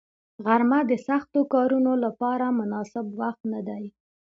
[0.45, 3.83] غرمه د سختو کارونو لپاره مناسب وخت نه دی